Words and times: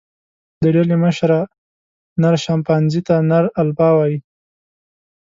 د 0.61 0.63
ډلې 0.75 0.95
مشره، 1.05 1.39
نر 2.21 2.35
شامپانزي 2.45 3.01
ته 3.07 3.15
نر 3.29 3.45
الفا 3.61 3.89
وایي. 3.97 4.17